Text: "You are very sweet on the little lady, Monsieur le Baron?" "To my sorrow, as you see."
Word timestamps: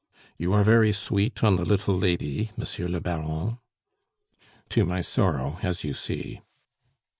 "You 0.35 0.51
are 0.53 0.63
very 0.63 0.91
sweet 0.93 1.43
on 1.43 1.57
the 1.57 1.63
little 1.63 1.95
lady, 1.95 2.49
Monsieur 2.57 2.87
le 2.87 2.99
Baron?" 2.99 3.59
"To 4.69 4.83
my 4.83 5.01
sorrow, 5.01 5.59
as 5.61 5.83
you 5.83 5.93
see." 5.93 6.41